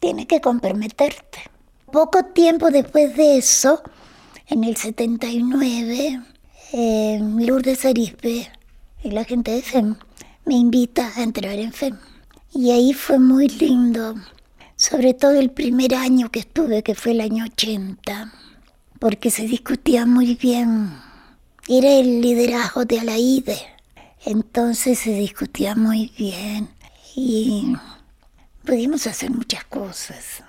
tienes 0.00 0.26
que 0.26 0.40
comprometerte. 0.40 1.50
Poco 1.92 2.22
tiempo 2.22 2.70
después 2.70 3.16
de 3.16 3.38
eso, 3.38 3.82
en 4.46 4.62
el 4.64 4.76
79, 4.76 6.20
eh, 6.72 7.18
Lourdes 7.38 7.86
Arispe 7.86 8.50
y 9.02 9.10
la 9.10 9.24
gente 9.24 9.52
de 9.52 9.62
FEM 9.62 9.96
me 10.44 10.54
invita 10.54 11.10
a 11.16 11.22
entrar 11.22 11.54
en 11.58 11.72
FEM. 11.72 11.96
Y 12.52 12.72
ahí 12.72 12.92
fue 12.92 13.18
muy 13.18 13.48
lindo, 13.48 14.16
sobre 14.76 15.14
todo 15.14 15.32
el 15.32 15.50
primer 15.50 15.94
año 15.94 16.30
que 16.30 16.40
estuve, 16.40 16.82
que 16.82 16.94
fue 16.94 17.12
el 17.12 17.22
año 17.22 17.44
80, 17.44 18.34
porque 18.98 19.30
se 19.30 19.44
discutía 19.44 20.04
muy 20.04 20.34
bien. 20.34 20.90
Era 21.68 21.90
el 21.92 22.20
liderazgo 22.20 22.84
de 22.84 23.00
Alaide, 23.00 23.58
entonces 24.26 24.98
se 24.98 25.12
discutía 25.12 25.74
muy 25.74 26.12
bien 26.18 26.68
y 27.16 27.74
pudimos 28.62 29.06
hacer 29.06 29.30
muchas 29.30 29.64
cosas. 29.64 30.42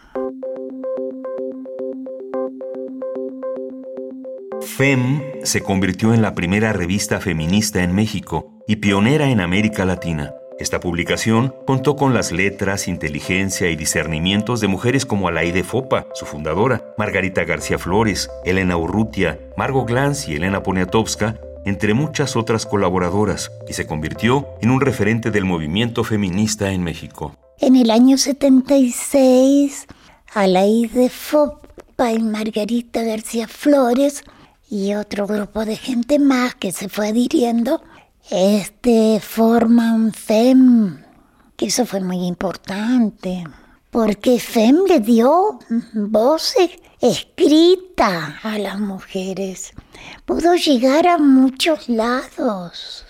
FEM 4.80 5.22
se 5.44 5.60
convirtió 5.62 6.14
en 6.14 6.22
la 6.22 6.36
primera 6.36 6.72
revista 6.72 7.20
feminista 7.20 7.84
en 7.84 7.94
México 7.94 8.64
y 8.66 8.78
pionera 8.78 9.30
en 9.30 9.42
América 9.42 9.84
Latina. 9.84 10.34
Esta 10.58 10.80
publicación 10.80 11.54
contó 11.68 11.98
con 11.98 12.14
las 12.14 12.32
letras, 12.32 12.88
inteligencia 12.88 13.70
y 13.70 13.76
discernimientos 13.76 14.62
de 14.62 14.70
mujeres 14.70 15.06
como 15.06 15.28
Alaide 15.28 15.66
Fopa, 15.66 16.08
su 16.14 16.26
fundadora, 16.26 16.94
Margarita 16.98 17.44
García 17.44 17.78
Flores, 17.78 18.30
Elena 18.46 18.78
Urrutia, 18.78 19.38
Margo 19.58 19.84
Glantz 19.84 20.30
y 20.30 20.36
Elena 20.36 20.64
Poniatowska, 20.64 21.36
entre 21.66 21.94
muchas 21.94 22.38
otras 22.38 22.66
colaboradoras, 22.66 23.52
y 23.68 23.74
se 23.74 23.86
convirtió 23.86 24.48
en 24.62 24.72
un 24.72 24.80
referente 24.80 25.30
del 25.30 25.44
movimiento 25.44 26.06
feminista 26.06 26.72
en 26.72 26.86
México. 26.86 27.36
En 27.58 27.76
el 27.76 27.92
año 27.92 28.18
76, 28.18 29.88
Alaide 30.34 31.10
Fopa 31.10 32.14
y 32.14 32.20
Margarita 32.20 33.04
García 33.04 33.50
Flores 33.50 34.24
y 34.70 34.94
otro 34.94 35.26
grupo 35.26 35.66
de 35.66 35.76
gente 35.76 36.20
más 36.20 36.56
que 36.56 36.72
se 36.72 36.90
fue 36.90 37.10
adhiriendo, 37.10 37.82
este 38.30 39.20
forman 39.20 40.14
FEM, 40.14 41.04
que 41.56 41.66
eso 41.66 41.86
fue 41.86 42.02
muy 42.02 42.28
importante, 42.28 43.46
porque 43.90 44.40
FEM 44.40 44.86
le 44.88 45.00
dio 45.00 45.60
voz 45.94 46.56
escrita 47.02 48.40
a 48.44 48.60
las 48.60 48.80
mujeres, 48.80 49.74
pudo 50.26 50.54
llegar 50.54 51.08
a 51.08 51.18
muchos 51.18 51.90
lados, 51.90 53.06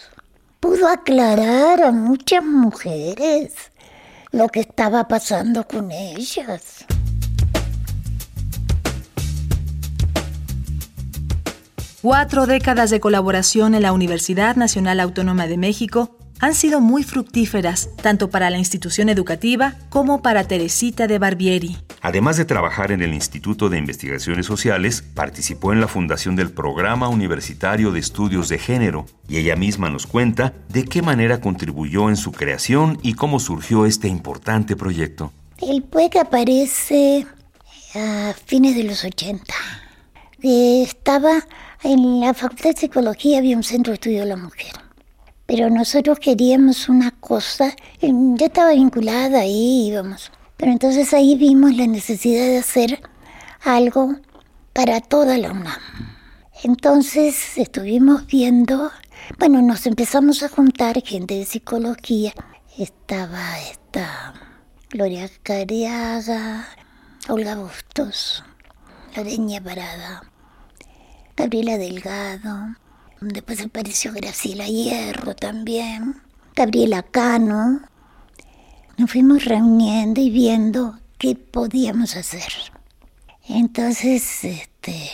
pudo 0.61 0.87
aclarar 0.87 1.83
a 1.83 1.91
muchas 1.91 2.43
mujeres 2.43 3.53
lo 4.31 4.47
que 4.47 4.61
estaba 4.61 5.07
pasando 5.07 5.67
con 5.67 5.91
ellas. 5.91 6.85
Cuatro 12.01 12.47
décadas 12.47 12.91
de 12.91 13.01
colaboración 13.01 13.75
en 13.75 13.81
la 13.81 13.91
Universidad 13.91 14.55
Nacional 14.55 15.01
Autónoma 15.01 15.47
de 15.47 15.57
México 15.57 16.15
han 16.39 16.55
sido 16.55 16.79
muy 16.79 17.03
fructíferas, 17.03 17.89
tanto 18.01 18.29
para 18.29 18.49
la 18.49 18.57
institución 18.57 19.09
educativa 19.09 19.75
como 19.89 20.21
para 20.21 20.45
Teresita 20.45 21.07
de 21.07 21.19
Barbieri. 21.19 21.75
Además 22.01 22.37
de 22.37 22.45
trabajar 22.45 22.93
en 22.93 23.01
el 23.01 23.13
Instituto 23.13 23.67
de 23.67 23.79
Investigaciones 23.79 24.45
Sociales, 24.45 25.01
participó 25.13 25.73
en 25.73 25.81
la 25.81 25.89
fundación 25.89 26.37
del 26.37 26.51
Programa 26.53 27.09
Universitario 27.09 27.91
de 27.91 27.99
Estudios 27.99 28.47
de 28.47 28.59
Género, 28.59 29.05
y 29.27 29.35
ella 29.35 29.57
misma 29.57 29.89
nos 29.89 30.07
cuenta 30.07 30.53
de 30.69 30.85
qué 30.85 31.01
manera 31.01 31.41
contribuyó 31.41 32.07
en 32.07 32.15
su 32.15 32.31
creación 32.31 32.97
y 33.03 33.15
cómo 33.15 33.41
surgió 33.41 33.85
este 33.85 34.07
importante 34.07 34.77
proyecto. 34.77 35.33
El 35.61 35.83
PUEC 35.83 36.15
aparece 36.15 37.27
a 37.93 38.33
fines 38.45 38.77
de 38.77 38.85
los 38.85 39.03
80. 39.03 39.53
Estaba 40.41 41.43
en 41.83 42.19
la 42.19 42.33
Facultad 42.33 42.71
de 42.71 42.77
Psicología 42.77 43.37
había 43.37 43.55
un 43.55 43.63
centro 43.63 43.91
de 43.91 43.95
estudio 43.95 44.19
de 44.21 44.25
la 44.25 44.35
mujer, 44.35 44.73
pero 45.45 45.69
nosotros 45.69 46.19
queríamos 46.19 46.89
una 46.89 47.11
cosa, 47.11 47.73
ya 48.01 48.45
estaba 48.45 48.71
vinculada 48.71 49.39
ahí, 49.39 49.87
íbamos, 49.87 50.31
pero 50.57 50.71
entonces 50.71 51.13
ahí 51.13 51.35
vimos 51.35 51.75
la 51.75 51.87
necesidad 51.87 52.45
de 52.45 52.57
hacer 52.57 53.01
algo 53.63 54.15
para 54.73 54.99
toda 54.99 55.37
la 55.37 55.51
UNAM. 55.51 55.79
Entonces 56.63 57.57
estuvimos 57.57 58.27
viendo, 58.27 58.91
bueno, 59.37 59.61
nos 59.61 59.85
empezamos 59.85 60.43
a 60.43 60.49
juntar 60.49 61.01
gente 61.01 61.35
de 61.35 61.45
psicología, 61.45 62.33
estaba 62.77 63.59
esta 63.59 64.33
Gloria 64.89 65.29
Cariaga, 65.43 66.67
Olga 67.29 67.55
Bustos, 67.55 68.43
Loreña 69.15 69.61
Parada, 69.61 70.28
Gabriela 71.39 71.77
Delgado, 71.77 72.75
después 73.21 73.61
apareció 73.61 74.11
Graciela 74.11 74.67
Hierro 74.67 75.33
también, 75.37 76.17
Gabriela 76.53 77.01
Cano. 77.01 77.79
Nos 78.97 79.09
fuimos 79.09 79.45
reuniendo 79.45 80.19
y 80.19 80.31
viendo 80.31 80.99
qué 81.17 81.35
podíamos 81.35 82.17
hacer. 82.17 82.51
Entonces, 83.47 84.43
este, 84.43 85.09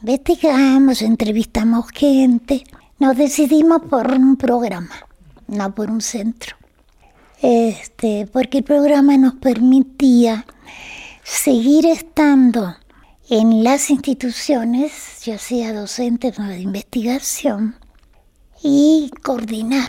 investigamos, 0.00 1.02
entrevistamos 1.02 1.90
gente, 1.90 2.62
nos 3.00 3.16
decidimos 3.16 3.82
por 3.90 4.12
un 4.12 4.36
programa, 4.36 4.94
no 5.48 5.74
por 5.74 5.90
un 5.90 6.02
centro. 6.02 6.54
Este, 7.42 8.28
porque 8.32 8.58
el 8.58 8.64
programa 8.64 9.16
nos 9.16 9.34
permitía 9.34 10.46
seguir 11.24 11.86
estando 11.86 12.76
en 13.34 13.64
las 13.64 13.88
instituciones, 13.88 15.24
ya 15.24 15.38
sea 15.38 15.72
docentes 15.72 16.38
o 16.38 16.42
de 16.42 16.60
investigación, 16.60 17.76
y 18.62 19.10
coordinar. 19.22 19.88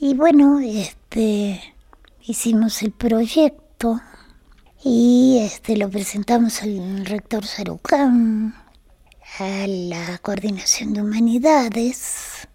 Y 0.00 0.14
bueno, 0.14 0.58
este, 0.58 1.62
hicimos 2.20 2.82
el 2.82 2.90
proyecto 2.90 4.00
y 4.82 5.38
este, 5.42 5.76
lo 5.76 5.88
presentamos 5.88 6.60
al 6.64 7.06
rector 7.06 7.46
Sarucán, 7.46 8.52
a 9.38 9.66
la 9.68 10.18
coordinación 10.18 10.94
de 10.94 11.02
humanidades, 11.02 12.48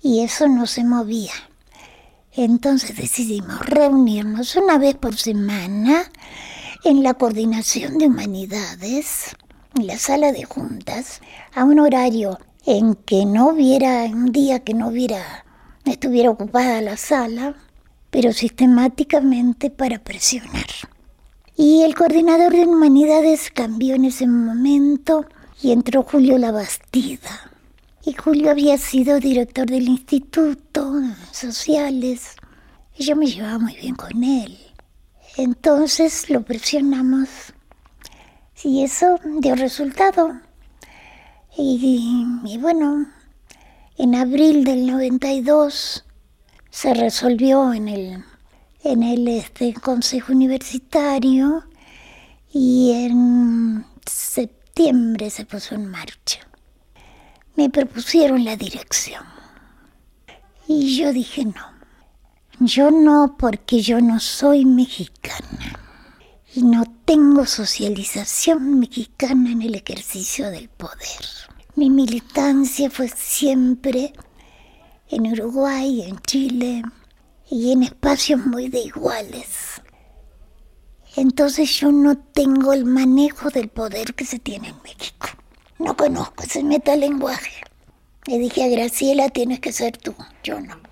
y 0.00 0.20
eso 0.20 0.48
no 0.48 0.66
se 0.66 0.82
movía. 0.82 1.34
Entonces 2.32 2.96
decidimos 2.96 3.66
reunirnos 3.66 4.56
una 4.56 4.78
vez 4.78 4.94
por 4.94 5.14
semana 5.14 6.10
en 6.84 7.02
la 7.02 7.14
coordinación 7.14 7.98
de 7.98 8.06
humanidades, 8.06 9.36
en 9.76 9.86
la 9.86 9.98
sala 9.98 10.32
de 10.32 10.44
juntas, 10.44 11.20
a 11.54 11.64
un 11.64 11.78
horario 11.78 12.38
en 12.66 12.94
que 12.94 13.24
no 13.24 13.48
hubiera, 13.48 14.04
un 14.04 14.32
día 14.32 14.60
que 14.60 14.74
no 14.74 14.88
hubiera, 14.88 15.44
estuviera 15.84 16.30
ocupada 16.30 16.80
la 16.80 16.96
sala, 16.96 17.54
pero 18.10 18.32
sistemáticamente 18.32 19.70
para 19.70 19.98
presionar. 19.98 20.66
Y 21.56 21.82
el 21.82 21.94
coordinador 21.94 22.52
de 22.52 22.66
humanidades 22.66 23.50
cambió 23.50 23.94
en 23.94 24.06
ese 24.06 24.26
momento 24.26 25.26
y 25.60 25.70
entró 25.70 26.02
Julio 26.02 26.38
Labastida. 26.38 27.52
Y 28.04 28.14
Julio 28.14 28.50
había 28.50 28.78
sido 28.78 29.20
director 29.20 29.66
del 29.66 29.88
Instituto 29.88 31.00
Sociales 31.30 32.34
y 32.96 33.04
yo 33.04 33.14
me 33.14 33.26
llevaba 33.26 33.58
muy 33.60 33.76
bien 33.76 33.94
con 33.94 34.24
él. 34.24 34.58
Entonces 35.36 36.28
lo 36.28 36.42
presionamos 36.42 37.28
y 38.62 38.84
eso 38.84 39.18
dio 39.40 39.54
resultado. 39.54 40.40
Y, 41.56 42.58
bueno, 42.60 43.06
en 43.96 44.14
abril 44.14 44.64
del 44.64 44.86
92 44.86 46.04
se 46.70 46.94
resolvió 46.94 47.72
en 47.74 47.88
el, 47.88 48.24
en 48.84 49.02
el 49.02 49.28
este, 49.28 49.74
Consejo 49.74 50.32
Universitario 50.32 51.64
y 52.52 52.92
en 52.92 53.84
septiembre 54.06 55.30
se 55.30 55.44
puso 55.44 55.74
en 55.74 55.86
marcha. 55.86 56.40
Me 57.56 57.68
propusieron 57.68 58.44
la 58.44 58.56
dirección 58.56 59.24
y 60.66 60.96
yo 60.96 61.12
dije 61.12 61.44
no. 61.44 61.71
Yo 62.64 62.92
no 62.92 63.34
porque 63.36 63.82
yo 63.82 64.00
no 64.00 64.20
soy 64.20 64.64
mexicana 64.64 65.80
y 66.54 66.62
no 66.62 66.84
tengo 67.04 67.44
socialización 67.44 68.78
mexicana 68.78 69.50
en 69.50 69.62
el 69.62 69.74
ejercicio 69.74 70.48
del 70.48 70.68
poder. 70.68 71.26
Mi 71.74 71.90
militancia 71.90 72.88
fue 72.88 73.08
siempre 73.08 74.12
en 75.08 75.32
Uruguay, 75.32 76.02
en 76.02 76.20
Chile 76.20 76.84
y 77.50 77.72
en 77.72 77.82
espacios 77.82 78.46
muy 78.46 78.68
de 78.68 78.82
iguales. 78.82 79.82
Entonces 81.16 81.68
yo 81.80 81.90
no 81.90 82.16
tengo 82.16 82.72
el 82.72 82.84
manejo 82.84 83.50
del 83.50 83.70
poder 83.70 84.14
que 84.14 84.24
se 84.24 84.38
tiene 84.38 84.68
en 84.68 84.80
México. 84.84 85.26
No 85.80 85.96
conozco 85.96 86.44
ese 86.44 86.62
metalenguaje. 86.62 87.64
Le 88.26 88.38
dije 88.38 88.62
a 88.62 88.68
Graciela, 88.68 89.30
tienes 89.30 89.58
que 89.58 89.72
ser 89.72 89.96
tú, 89.96 90.14
yo 90.44 90.60
no. 90.60 90.91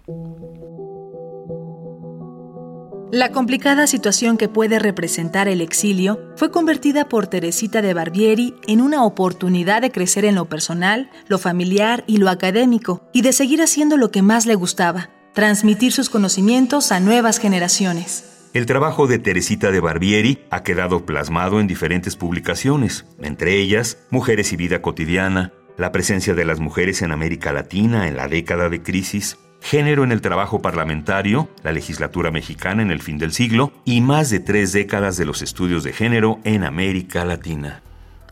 La 3.13 3.33
complicada 3.33 3.89
situación 3.89 4.37
que 4.37 4.49
puede 4.49 4.79
representar 4.79 5.49
el 5.49 5.61
exilio 5.61 6.21
fue 6.37 6.53
convertida 6.53 7.09
por 7.09 7.27
Teresita 7.27 7.83
de 7.83 7.93
Barbieri 7.93 8.55
en 8.69 8.81
una 8.81 9.03
oportunidad 9.03 9.83
de 9.83 9.91
crecer 9.91 10.25
en 10.25 10.37
lo 10.37 10.45
personal, 10.45 11.11
lo 11.27 11.39
familiar 11.39 12.05
y 12.07 12.19
lo 12.19 12.29
académico, 12.29 13.03
y 13.13 13.23
de 13.23 13.33
seguir 13.33 13.63
haciendo 13.63 13.97
lo 13.97 14.13
que 14.13 14.23
más 14.23 14.47
le 14.47 14.55
gustaba, 14.55 15.11
transmitir 15.35 15.91
sus 15.91 16.09
conocimientos 16.09 16.93
a 16.93 17.01
nuevas 17.01 17.41
generaciones. 17.41 18.49
El 18.55 18.67
trabajo 18.67 19.09
de 19.09 19.19
Teresita 19.19 19.73
de 19.73 19.81
Barbieri 19.81 20.45
ha 20.51 20.63
quedado 20.63 21.05
plasmado 21.05 21.59
en 21.59 21.67
diferentes 21.67 22.15
publicaciones, 22.15 23.07
entre 23.21 23.57
ellas 23.57 23.99
Mujeres 24.11 24.53
y 24.53 24.57
Vida 24.57 24.83
Cotidiana, 24.83 25.53
la 25.77 25.91
presencia 25.91 26.35
de 26.35 26.45
las 26.45 26.61
mujeres 26.61 27.03
en 27.03 27.11
América 27.11 27.53
Latina 27.53 28.07
en 28.07 28.17
la 28.17 28.29
década 28.29 28.69
de 28.69 28.83
crisis, 28.83 29.37
género 29.61 30.05
en 30.05 30.13
el 30.13 30.21
trabajo 30.21 30.61
parlamentario, 30.63 31.49
la 31.63 31.73
legislatura 31.73 32.31
mexicana 32.31 32.83
en 32.83 32.91
el 32.91 33.03
fin 33.03 33.19
del 33.19 33.33
siglo 33.33 33.73
y 33.85 34.01
más 34.01 34.31
de 34.31 34.41
tres 34.41 34.73
décadas 34.73 35.17
de 35.17 35.25
los 35.25 35.43
estudios 35.43 35.85
de 35.85 35.93
género 35.93 36.41
en 36.45 36.65
América 36.65 37.25
Latina. 37.25 37.83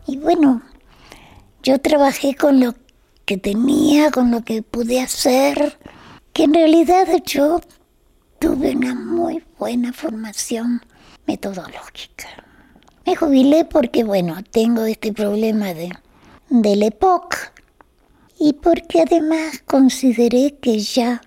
Y 0.06 0.16
bueno, 0.16 0.62
yo 1.62 1.78
trabajé 1.80 2.34
con 2.34 2.60
lo 2.60 2.74
que 3.24 3.36
tenía, 3.36 4.10
con 4.10 4.30
lo 4.30 4.42
que 4.42 4.62
pude 4.62 5.00
hacer, 5.00 5.78
que 6.32 6.44
en 6.44 6.54
realidad 6.54 7.06
yo 7.26 7.60
tuve 8.38 8.74
una 8.74 8.94
muy 8.94 9.44
buena 9.58 9.92
formación 9.92 10.80
metodológica. 11.26 12.26
Me 13.04 13.16
jubilé 13.16 13.64
porque, 13.64 14.04
bueno, 14.04 14.36
tengo 14.50 14.84
este 14.84 15.12
problema 15.12 15.74
de, 15.74 15.90
del 16.48 16.82
EPOC, 16.82 17.34
y 18.38 18.52
porque 18.54 19.00
además 19.00 19.62
consideré 19.66 20.54
que 20.60 20.78
ya 20.78 21.22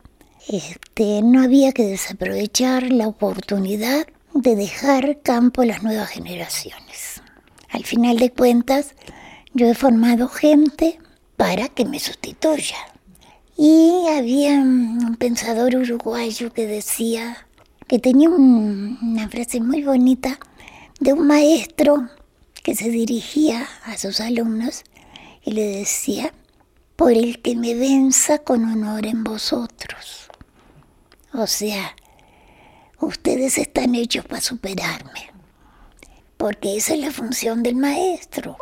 este, 0.47 1.21
no 1.21 1.43
había 1.43 1.71
que 1.71 1.85
desaprovechar 1.85 2.91
la 2.91 3.07
oportunidad 3.07 4.07
de 4.33 4.55
dejar 4.55 5.19
campo 5.21 5.61
a 5.61 5.65
las 5.65 5.83
nuevas 5.83 6.09
generaciones. 6.09 7.21
Al 7.69 7.85
final 7.85 8.17
de 8.17 8.31
cuentas, 8.31 8.95
yo 9.53 9.67
he 9.67 9.75
formado 9.75 10.27
gente 10.27 10.99
para 11.37 11.67
que 11.67 11.85
me 11.85 11.99
sustituya. 11.99 12.77
Y 13.57 14.07
había 14.09 14.53
un 14.53 15.15
pensador 15.19 15.75
uruguayo 15.75 16.51
que 16.53 16.65
decía 16.65 17.45
que 17.87 17.99
tenía 17.99 18.29
una 18.29 19.27
frase 19.27 19.59
muy 19.59 19.83
bonita 19.83 20.39
de 20.99 21.13
un 21.13 21.27
maestro 21.27 22.09
que 22.63 22.75
se 22.75 22.89
dirigía 22.89 23.67
a 23.83 23.97
sus 23.97 24.21
alumnos 24.21 24.83
y 25.43 25.51
le 25.51 25.65
decía, 25.65 26.33
por 26.95 27.11
el 27.13 27.41
que 27.41 27.55
me 27.55 27.73
venza 27.73 28.39
con 28.39 28.65
honor 28.65 29.05
en 29.05 29.23
vosotros. 29.23 30.29
O 31.33 31.47
sea, 31.47 31.95
ustedes 32.99 33.57
están 33.57 33.95
hechos 33.95 34.25
para 34.25 34.41
superarme, 34.41 35.31
porque 36.37 36.77
esa 36.77 36.93
es 36.93 36.99
la 36.99 37.11
función 37.11 37.63
del 37.63 37.75
maestro. 37.75 38.57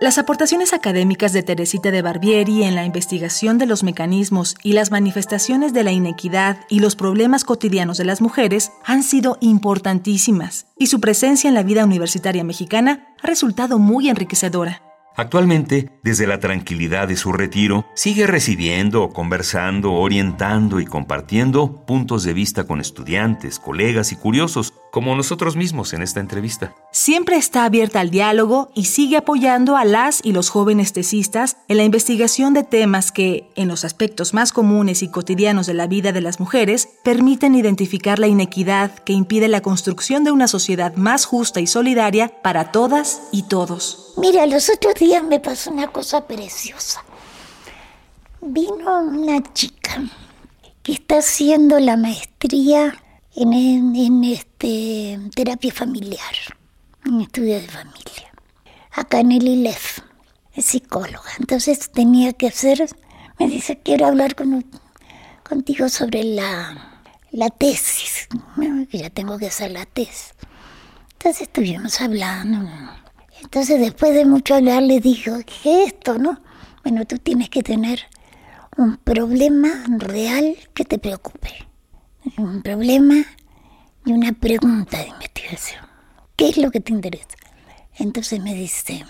Las 0.00 0.16
aportaciones 0.16 0.74
académicas 0.74 1.32
de 1.32 1.42
Teresita 1.42 1.90
de 1.90 2.02
Barbieri 2.02 2.62
en 2.62 2.76
la 2.76 2.84
investigación 2.84 3.58
de 3.58 3.66
los 3.66 3.82
mecanismos 3.82 4.54
y 4.62 4.74
las 4.74 4.92
manifestaciones 4.92 5.72
de 5.72 5.82
la 5.82 5.90
inequidad 5.90 6.60
y 6.68 6.78
los 6.78 6.94
problemas 6.94 7.44
cotidianos 7.44 7.98
de 7.98 8.04
las 8.04 8.20
mujeres 8.20 8.70
han 8.84 9.02
sido 9.02 9.38
importantísimas, 9.40 10.66
y 10.78 10.86
su 10.86 11.00
presencia 11.00 11.48
en 11.48 11.54
la 11.54 11.64
vida 11.64 11.84
universitaria 11.84 12.44
mexicana 12.44 13.08
ha 13.20 13.26
resultado 13.26 13.80
muy 13.80 14.08
enriquecedora. 14.08 14.87
Actualmente, 15.18 15.90
desde 16.04 16.28
la 16.28 16.38
tranquilidad 16.38 17.08
de 17.08 17.16
su 17.16 17.32
retiro, 17.32 17.84
sigue 17.96 18.28
recibiendo, 18.28 19.08
conversando, 19.08 19.94
orientando 19.94 20.78
y 20.78 20.86
compartiendo 20.86 21.84
puntos 21.86 22.22
de 22.22 22.32
vista 22.32 22.68
con 22.68 22.80
estudiantes, 22.80 23.58
colegas 23.58 24.12
y 24.12 24.16
curiosos, 24.16 24.74
como 24.92 25.16
nosotros 25.16 25.56
mismos 25.56 25.92
en 25.92 26.02
esta 26.02 26.20
entrevista. 26.20 26.72
Siempre 26.92 27.36
está 27.36 27.64
abierta 27.64 27.98
al 27.98 28.10
diálogo 28.10 28.70
y 28.76 28.84
sigue 28.84 29.16
apoyando 29.16 29.76
a 29.76 29.84
las 29.84 30.24
y 30.24 30.30
los 30.30 30.50
jóvenes 30.50 30.92
tesistas 30.92 31.56
en 31.66 31.78
la 31.78 31.84
investigación 31.84 32.54
de 32.54 32.62
temas 32.62 33.10
que, 33.10 33.50
en 33.56 33.66
los 33.66 33.84
aspectos 33.84 34.34
más 34.34 34.52
comunes 34.52 35.02
y 35.02 35.10
cotidianos 35.10 35.66
de 35.66 35.74
la 35.74 35.88
vida 35.88 36.12
de 36.12 36.20
las 36.20 36.38
mujeres, 36.38 36.88
permiten 37.02 37.56
identificar 37.56 38.20
la 38.20 38.28
inequidad 38.28 38.94
que 39.00 39.14
impide 39.14 39.48
la 39.48 39.62
construcción 39.62 40.22
de 40.22 40.30
una 40.30 40.46
sociedad 40.46 40.94
más 40.94 41.24
justa 41.24 41.58
y 41.58 41.66
solidaria 41.66 42.40
para 42.40 42.70
todas 42.70 43.22
y 43.32 43.48
todos. 43.48 44.07
Mira, 44.18 44.46
los 44.46 44.68
otros 44.68 44.94
días 44.94 45.22
me 45.22 45.38
pasó 45.38 45.70
una 45.70 45.86
cosa 45.88 46.26
preciosa. 46.26 47.04
Vino 48.40 48.98
una 49.00 49.40
chica 49.52 50.02
que 50.82 50.92
está 50.92 51.18
haciendo 51.18 51.78
la 51.78 51.96
maestría 51.96 53.00
en, 53.36 54.24
este, 54.24 55.20
terapia 55.36 55.72
familiar, 55.72 56.34
en 57.04 57.20
estudio 57.20 57.60
de 57.60 57.68
familia, 57.68 58.32
acá 58.90 59.20
en 59.20 59.30
el 59.30 59.46
ILEF, 59.46 60.00
es 60.52 60.64
psicóloga. 60.64 61.30
Entonces 61.38 61.90
tenía 61.92 62.32
que 62.32 62.48
hacer, 62.48 62.88
me 63.38 63.46
dice, 63.46 63.78
quiero 63.78 64.06
hablar 64.06 64.34
con, 64.34 64.66
contigo 65.48 65.88
sobre 65.88 66.24
la, 66.24 67.02
la 67.30 67.50
tesis, 67.50 68.26
que 68.90 68.98
ya 68.98 69.10
tengo 69.10 69.38
que 69.38 69.46
hacer 69.46 69.70
la 69.70 69.86
tesis. 69.86 70.34
Entonces 71.12 71.42
estuvimos 71.42 72.00
hablando. 72.00 72.68
Entonces 73.42 73.80
después 73.80 74.14
de 74.14 74.24
mucho 74.24 74.54
hablar 74.54 74.82
le 74.82 75.00
dijo, 75.00 75.32
¿qué 75.62 75.84
es 75.84 75.92
esto, 75.92 76.18
no? 76.18 76.40
Bueno, 76.82 77.04
tú 77.06 77.18
tienes 77.18 77.50
que 77.50 77.62
tener 77.62 78.00
un 78.76 78.96
problema 78.96 79.84
real 79.88 80.56
que 80.74 80.84
te 80.84 80.98
preocupe. 80.98 81.66
Un 82.36 82.62
problema 82.62 83.24
y 84.04 84.12
una 84.12 84.32
pregunta 84.32 84.98
de 84.98 85.08
investigación. 85.08 85.84
¿Qué 86.36 86.48
es 86.50 86.56
lo 86.56 86.70
que 86.70 86.80
te 86.80 86.92
interesa? 86.92 87.26
Entonces 87.96 88.40
me 88.40 88.54
dice, 88.54 89.04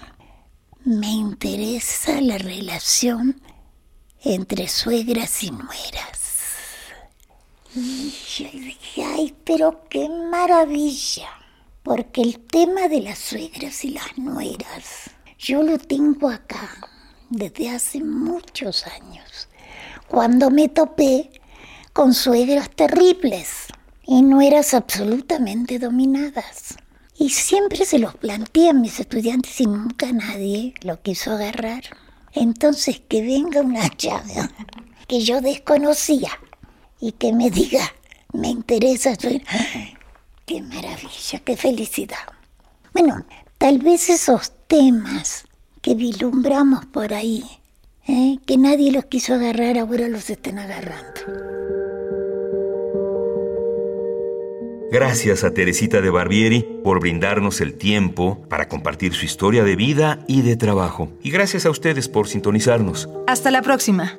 me 0.84 1.10
interesa 1.10 2.20
la 2.20 2.38
relación 2.38 3.40
entre 4.22 4.68
suegras 4.68 5.42
y 5.42 5.50
nueras. 5.50 6.18
Y 7.74 8.14
yo 8.38 8.50
dije, 8.52 9.04
ay, 9.04 9.36
pero 9.44 9.84
qué 9.88 10.08
maravilla, 10.08 11.28
porque 11.82 12.22
el 12.22 12.40
tema 12.40 12.88
de 12.88 13.00
las 13.00 13.18
suegras 13.18 13.84
y 13.84 13.90
las 13.90 14.18
nueras, 14.18 15.10
yo 15.38 15.62
lo 15.62 15.78
tengo 15.78 16.28
acá 16.28 16.68
desde 17.30 17.70
hace 17.70 18.02
muchos 18.02 18.86
años, 18.86 19.48
cuando 20.08 20.50
me 20.50 20.68
topé 20.68 21.30
con 21.92 22.14
suegras 22.14 22.70
terribles 22.70 23.66
y 24.06 24.22
nueras 24.22 24.74
absolutamente 24.74 25.78
dominadas. 25.78 26.76
Y 27.18 27.30
siempre 27.30 27.84
se 27.84 27.98
los 27.98 28.14
plantean 28.14 28.80
mis 28.80 29.00
estudiantes 29.00 29.60
y 29.60 29.66
nunca 29.66 30.12
nadie 30.12 30.74
lo 30.82 31.02
quiso 31.02 31.32
agarrar. 31.32 31.82
Entonces 32.32 33.00
que 33.06 33.22
venga 33.22 33.60
una 33.60 33.88
chava 33.96 34.50
que 35.08 35.20
yo 35.20 35.40
desconocía 35.40 36.30
y 37.00 37.12
que 37.12 37.32
me 37.32 37.50
diga, 37.50 37.82
me 38.32 38.48
interesa, 38.48 39.14
soy... 39.14 39.42
¡Qué 40.48 40.62
maravilla, 40.62 41.40
qué 41.44 41.58
felicidad! 41.58 42.16
Bueno, 42.94 43.26
tal 43.58 43.80
vez 43.80 44.08
esos 44.08 44.50
temas 44.66 45.44
que 45.82 45.94
vislumbramos 45.94 46.86
por 46.86 47.12
ahí, 47.12 47.44
¿eh? 48.06 48.38
que 48.46 48.56
nadie 48.56 48.90
los 48.90 49.04
quiso 49.04 49.34
agarrar, 49.34 49.76
ahora 49.76 50.08
los 50.08 50.30
estén 50.30 50.58
agarrando. 50.58 51.20
Gracias 54.90 55.44
a 55.44 55.52
Teresita 55.52 56.00
de 56.00 56.08
Barbieri 56.08 56.66
por 56.82 56.98
brindarnos 56.98 57.60
el 57.60 57.74
tiempo 57.74 58.40
para 58.48 58.68
compartir 58.68 59.12
su 59.12 59.26
historia 59.26 59.64
de 59.64 59.76
vida 59.76 60.24
y 60.26 60.40
de 60.40 60.56
trabajo. 60.56 61.12
Y 61.22 61.30
gracias 61.30 61.66
a 61.66 61.70
ustedes 61.70 62.08
por 62.08 62.26
sintonizarnos. 62.26 63.06
Hasta 63.26 63.50
la 63.50 63.60
próxima. 63.60 64.18